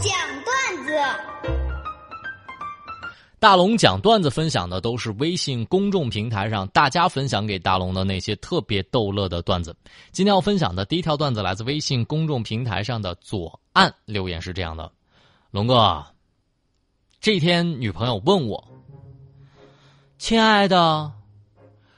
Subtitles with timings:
[0.00, 0.12] 讲
[0.44, 0.92] 段子。
[3.38, 9.76] 大龙讲段子分享的都是微信公众平台上大家分享给大龙的那些特别逗乐的段子。
[10.10, 14.90] 今天要分享的第一条段子来自微信公众平台上的左岸留言是这样的：
[15.50, 16.04] 龙哥，
[17.20, 18.62] 这天女朋友问我，
[20.18, 21.12] 亲爱的，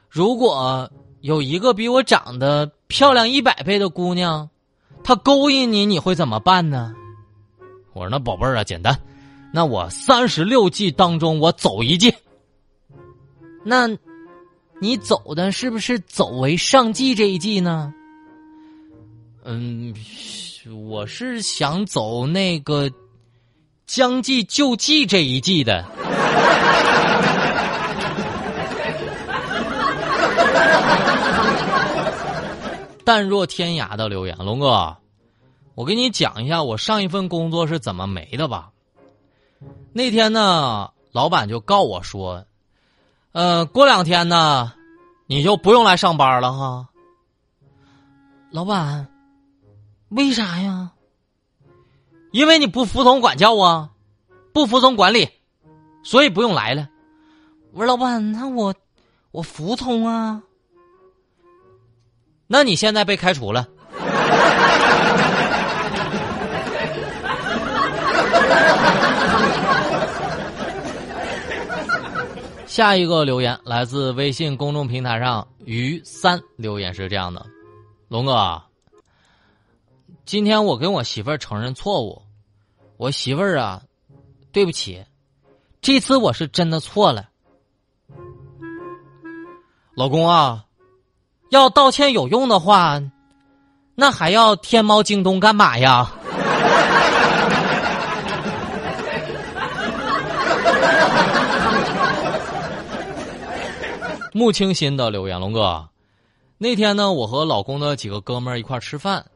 [0.09, 0.91] 如果
[1.21, 4.51] 有一个比我长得漂亮一百倍的姑娘，
[5.03, 6.95] 她勾引你，你会怎么办呢？
[7.99, 8.97] 我说那宝贝儿啊，简单。
[9.53, 12.15] 那我三十六计当中，我走一计。
[13.65, 13.89] 那，
[14.81, 17.93] 你走的是不是走为上计这一计呢？
[19.45, 19.95] 嗯，
[20.87, 22.91] 我是想走那个
[23.87, 25.85] 将计就计这一计的。
[33.05, 34.95] 淡若天涯的留言，龙哥，
[35.79, 38.73] 我给你讲一下我上一份工作是怎么没的吧。
[39.93, 42.45] 那天呢，老板就告我说
[43.31, 44.73] ：“呃，过两天呢，
[45.29, 46.89] 你就不用来上班了哈。”
[48.51, 49.07] 老板，
[50.09, 50.91] 为啥呀？
[52.33, 53.91] 因为你不服从管教啊，
[54.53, 55.31] 不服从管理，
[56.03, 56.89] 所以不用来了。
[57.71, 58.75] 我说老板，那我
[59.31, 60.43] 我服从啊。
[62.49, 63.69] 那你现在被开除了。
[72.79, 77.45] 下一个留言来自微信公众平台上于三留言是这样的：
[78.07, 78.63] 龙哥，
[80.25, 82.23] 今天我跟我媳妇儿承认错误，
[82.97, 83.83] 我媳妇儿啊，
[84.53, 85.05] 对不起，
[85.81, 87.29] 这次我是真的错了。
[89.97, 90.65] 老公啊，
[91.51, 93.03] 要道歉有用的话，
[93.97, 96.13] 那还要天猫、京东干嘛呀？
[104.39, 105.89] 穆清新的留言，龙哥，
[106.59, 109.27] 那天呢，我和老公的几个哥们儿一块吃饭，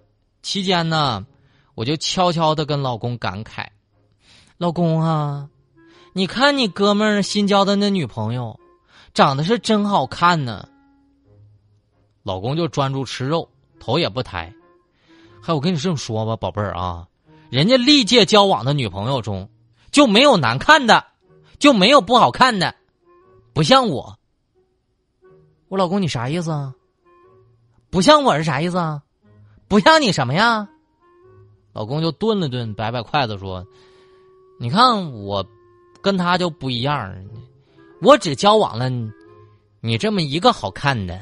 [0.42, 1.26] 期间呢，
[1.74, 3.66] 我就悄悄的跟老公感慨
[4.58, 5.48] ：“老公啊，
[6.12, 8.60] 你看你哥们儿新交的那女朋友，
[9.12, 10.68] 长得是真好看呢。”
[12.22, 13.48] 老公就专注吃肉，
[13.80, 14.54] 头也不抬。
[15.42, 17.08] 还我跟你这么说吧，宝贝儿啊，
[17.50, 19.50] 人家历届交往的女朋友中，
[19.90, 21.04] 就没有难看的，
[21.58, 22.72] 就没有不好看的，
[23.52, 24.16] 不像我。
[25.72, 26.74] 我老公，你啥意思啊？
[27.88, 29.02] 不像我是啥意思啊？
[29.68, 30.68] 不像你什么呀？
[31.72, 33.66] 老公就顿了顿，摆摆筷子说
[34.60, 35.42] ：“你看我，
[36.02, 37.16] 跟他就不一样，
[38.02, 38.90] 我只交往了
[39.80, 41.18] 你这么一个好看的。”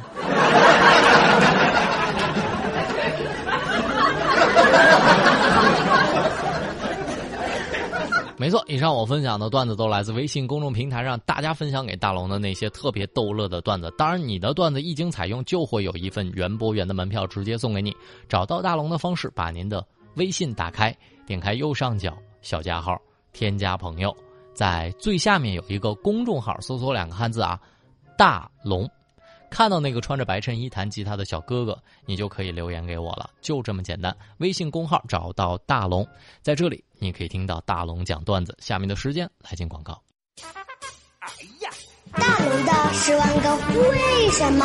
[8.41, 13.93] 没错，以上我分享的段子都来自微信公众平台上大家分享给大龙的那些特别逗乐的段子。
[13.99, 17.95] 当然，你的段子一经采用，就会有一份园博园的门票直接送给你。
[18.31, 20.97] 找到大龙的方式：把您的微信打开，
[21.27, 22.99] 点开右上角小加号，
[23.34, 24.17] 添加朋友，
[24.55, 27.61] 在最下面有一个公众号，搜索两个汉字啊，
[28.17, 28.91] 大龙。
[29.50, 34.16] 看到那个穿着白衬衣弹吉他的小哥哥，你就可以留言给我了，就这么简单。
[34.38, 36.06] 微信公号找到大龙，
[36.41, 38.56] 在这里你可以听到大龙讲段子。
[38.61, 40.00] 下面的时间来进广告。
[41.19, 41.28] 哎
[41.61, 41.71] 呀，
[42.12, 43.56] 大龙的十万个
[43.91, 44.65] 为什么？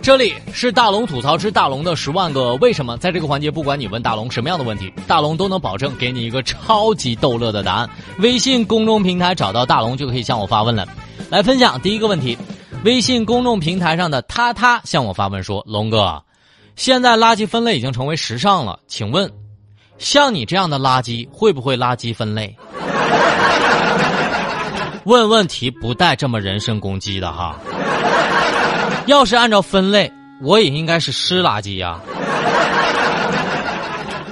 [0.00, 2.96] 这里是大龙吐槽之大龙的十万个为什么。
[2.98, 7.90] 在这个环节，不管你问大龙什么样的问题，大龙都能保证给你一个超级逗乐的答案。
[8.18, 10.88] 微信公众平台找到大龙就可以向我发问了。
[11.30, 12.36] 来分享第一个问题。
[12.84, 16.20] 微信公众平台上的他他向我发问说：“龙哥，
[16.74, 19.30] 现在垃圾分类已经成为时尚了，请问，
[19.98, 22.56] 像你这样的垃圾会不会垃圾分类？”
[25.06, 27.56] 问问题不带这么人身攻击的哈。
[29.06, 30.12] 要是按照分类，
[30.42, 32.00] 我也应该是湿垃圾呀。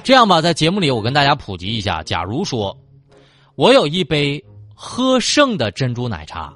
[0.03, 2.77] 这样吧，在节目里我跟大家普及一下：假如说，
[3.55, 4.45] 我有一杯
[4.75, 6.53] 喝剩的珍珠奶茶。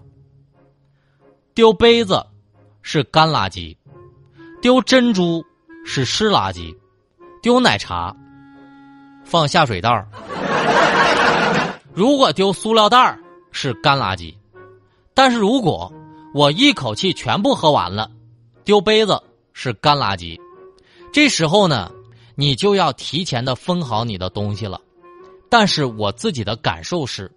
[1.54, 2.20] 丢杯子
[2.82, 3.76] 是干垃圾，
[4.60, 5.44] 丢珍珠
[5.86, 6.76] 是湿垃圾，
[7.40, 8.12] 丢奶茶
[9.24, 10.04] 放下水道
[11.92, 13.16] 如果丢塑料袋
[13.52, 14.34] 是干垃圾，
[15.14, 15.92] 但是如果
[16.34, 18.10] 我一口气全部喝完了，
[18.64, 19.22] 丢杯子
[19.52, 20.36] 是干垃圾。
[21.12, 21.88] 这时候呢，
[22.34, 24.80] 你就要提前的分好你的东西了。
[25.48, 27.30] 但是我自己的感受是，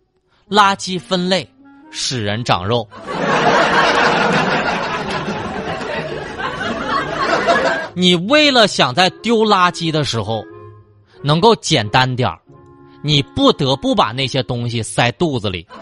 [0.49, 1.47] 垃圾分类
[1.91, 2.87] 使人长肉。
[7.93, 10.45] 你为了想在丢垃圾的时候
[11.23, 12.37] 能够简单点儿，
[13.01, 15.67] 你不得不把那些东西塞肚子里。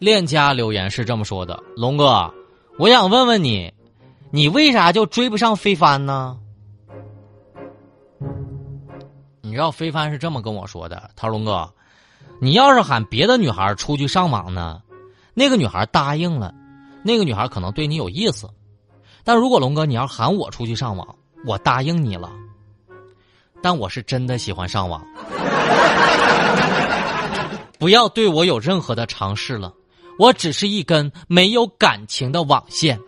[0.00, 2.28] 链家留言是这么说的：“龙哥，
[2.76, 3.72] 我想问问你，
[4.32, 6.36] 你为啥就追不上飞帆呢？”
[9.52, 11.70] 你知道非凡是这么跟我说的：“他说龙哥，
[12.40, 14.80] 你要是喊别的女孩出去上网呢，
[15.34, 16.54] 那个女孩答应了，
[17.02, 18.46] 那个女孩可能对你有意思；
[19.22, 21.06] 但如果龙哥你要喊我出去上网，
[21.44, 22.32] 我答应你了，
[23.62, 25.04] 但我是真的喜欢上网，
[27.78, 29.70] 不要对我有任何的尝试了。”
[30.18, 32.98] 我只是一根没有感情的网线。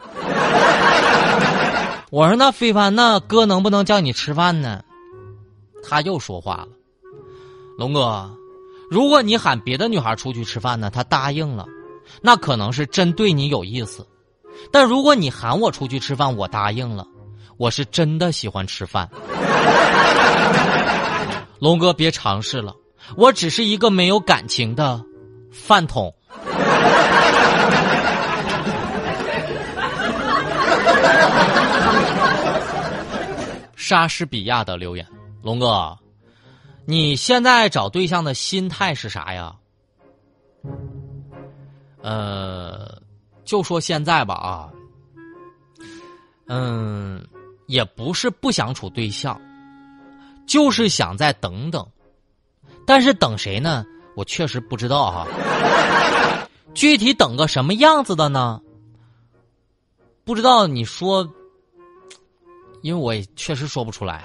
[2.10, 4.84] 我说那非凡那哥能不能叫你吃饭呢？
[5.86, 6.68] 他又说话了，
[7.78, 8.34] 龙哥，
[8.90, 11.66] 如果你喊别的女孩出去吃饭呢，她答应了，
[12.22, 14.02] 那可能是真对你有意思；
[14.72, 17.06] 但如果你喊我出去吃饭，我答应了，
[17.58, 19.08] 我是真的喜欢吃饭。
[21.60, 22.74] 龙哥别尝试了，
[23.16, 25.04] 我只是一个没有感情的
[25.52, 26.12] 饭桶。
[33.76, 35.06] 莎士比亚的留言，
[35.44, 35.98] 龙哥，
[36.86, 39.54] 你现在找对象的心态是啥呀？
[42.00, 42.98] 呃，
[43.44, 44.72] 就说现在吧啊，
[46.46, 47.22] 嗯，
[47.66, 49.38] 也不是不想处对象，
[50.46, 51.86] 就是想再等等，
[52.86, 53.84] 但是等谁呢？
[54.16, 55.26] 我确实不知道哈。
[56.72, 58.62] 具体等个什么样子的呢？
[60.24, 61.30] 不知道你说，
[62.80, 64.24] 因为我也确实说不出来。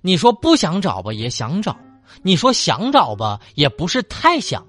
[0.00, 1.72] 你说不想找吧，也想找；
[2.22, 4.62] 你说想找吧，也不是太想；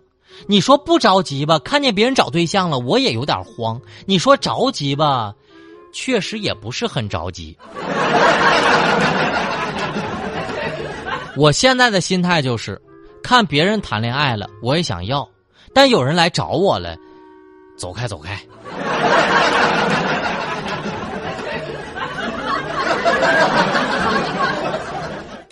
[0.47, 5.33] 你说不着急吧，看见别人找对象了，我也有点慌；你说着急吧，
[5.93, 7.57] 确实也不是很着急。
[11.35, 12.81] 我现在的心态就是。
[13.21, 15.27] 看别人谈恋爱了，我也想要，
[15.73, 16.95] 但有人来找我了，
[17.77, 18.39] 走开，走开。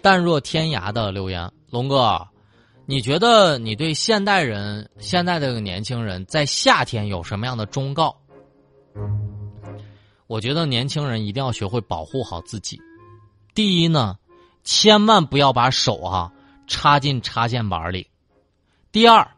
[0.07, 2.25] 淡若天涯的留言，龙哥，
[2.85, 8.15] 你觉得你对现代人、现在这个年轻人在夏天有什么样的忠告？
[10.27, 12.79] 我觉得年轻人一定要学会保护好自己。
[13.53, 14.15] 第一呢，
[14.63, 16.31] 千万不要把手啊。
[16.67, 18.07] 插进插线板里。
[18.93, 19.29] 第二，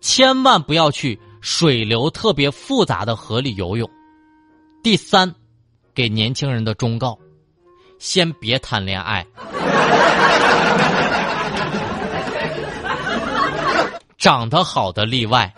[0.00, 3.88] 千万不要去水流特别复杂的河里游泳。
[4.82, 5.32] 第三，
[5.94, 7.16] 给年轻人的忠告：
[8.00, 9.24] 先别谈恋爱，
[14.16, 15.52] 长得好的例外。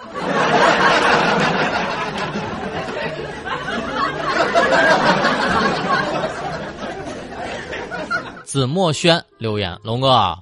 [8.44, 10.38] 子墨轩留言：龙哥。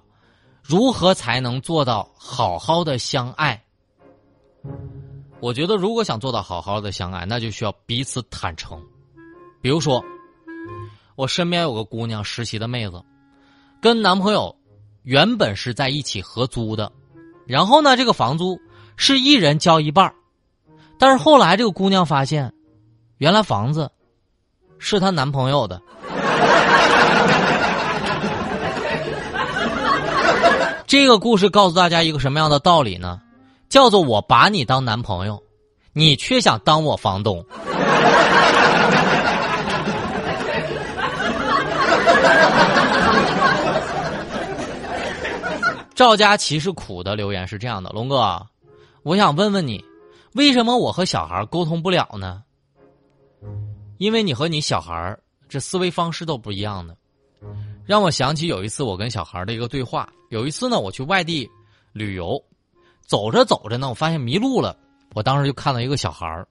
[0.63, 3.63] 如何才能做到好好的相爱？
[5.39, 8.83] 我觉得，如果想做到好好的相爱，那就需要彼此坦诚。
[9.61, 10.05] 比如说，
[11.15, 13.01] 我身边有个姑娘，实习的妹子，
[13.81, 14.55] 跟男朋友
[15.03, 16.91] 原本是在一起合租的，
[17.47, 18.59] 然后呢，这个房租
[18.97, 20.13] 是一人交一半
[20.99, 22.53] 但是后来这个姑娘发现，
[23.19, 23.91] 原来房子
[24.79, 25.81] 是她男朋友的。
[30.87, 33.21] 这个故事告诉大家一个什么样的道理呢？
[33.69, 35.43] 叫做我把你当男朋友，
[35.93, 37.45] 你却想当我房东。
[45.97, 48.47] 赵佳琪是苦的留言是这样的：龙哥，
[49.03, 49.83] 我想问问你，
[50.35, 52.45] 为什么我和小孩沟通不了呢？
[53.97, 56.95] 因为你和你小孩这思维方式都不一样的。
[57.87, 60.07] 让我想起有一次我跟小孩的一个对话。
[60.29, 61.49] 有一次呢，我去外地
[61.95, 62.39] 旅游，
[63.07, 64.77] 走着走着呢，我发现迷路了。
[65.15, 66.45] 我当时就看到一个小孩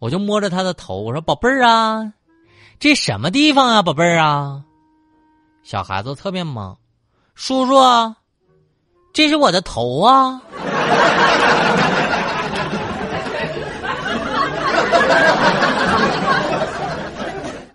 [0.00, 2.12] 我就摸着他的头，我说：“宝贝儿啊，
[2.80, 4.64] 这什么地方啊，宝贝儿啊？”
[5.62, 6.76] 小孩子特别懵，
[7.36, 7.74] 叔叔，
[9.18, 10.40] 这是我的头啊。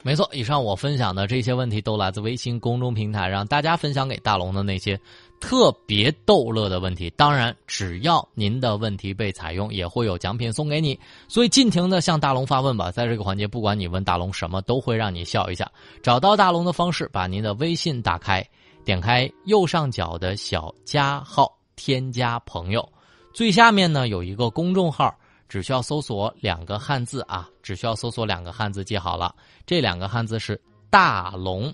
[0.04, 4.98] 没错，以上我分享的这些问题都来自微信公众平台，让大家分享给大龙的那些
[5.42, 7.10] 特别逗乐的问题。
[7.18, 10.98] 当然，只要您的问题被采用，也会有奖品送给你。
[11.28, 15.70] 所以尽情的向大龙发问吧，在这个环节，不管你问大龙什么，都会让你笑一下。
[16.02, 18.42] 找到大龙的方式，把您的微信打开，
[18.86, 22.88] 点开右上角的小加号，添加朋友，
[23.34, 25.14] 最下面呢有一个公众号。
[25.50, 29.36] 只需要搜索两个汉字啊，只需要搜索两个汉字，记好了，
[29.68, 30.60] 这两个汉字是
[30.90, 31.72] “大龙”，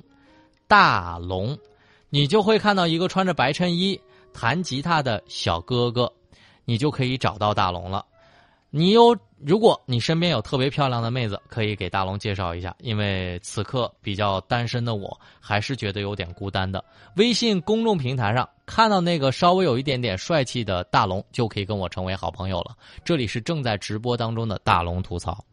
[0.67, 1.57] 大龙，
[2.09, 3.97] 你就会看到一个穿着白衬衣
[4.33, 6.11] 弹吉他的小哥哥，
[6.65, 8.05] 你就可以找到大龙了。
[8.71, 16.83] 你有，如果你身边有特别漂亮的妹子，可以给大龙介绍一下，因为此刻比较单身的我，还是觉得有点孤单的。
[17.15, 22.75] 微信公众平台上看到那个稍微有一点点帅气的大龙，就可以跟我成为好朋友了。
[23.03, 25.43] 这里是正在直播当中的大龙吐槽。